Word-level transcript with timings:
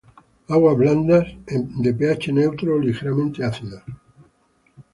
Aguas 0.53 0.75
blandas, 0.79 1.25
de 1.83 1.93
ph 1.93 2.33
neutro 2.33 2.73
o 2.73 2.79
ligeramente 2.79 3.43
ácidas. 3.43 3.83